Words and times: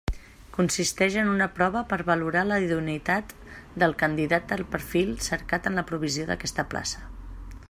Consisteix 0.53 1.17
en 1.23 1.27
una 1.33 1.47
prova 1.59 1.83
per 1.91 1.99
valorar 2.07 2.43
la 2.53 2.59
idoneïtat 2.65 3.37
del 3.85 3.95
candidat 4.03 4.57
al 4.59 4.67
perfil 4.77 5.17
cercat 5.31 5.73
en 5.73 5.81
la 5.83 5.89
provisió 5.93 6.31
d'aquesta 6.33 6.71
plaça. 6.75 7.09